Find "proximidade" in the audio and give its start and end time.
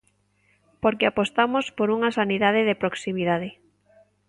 2.83-3.49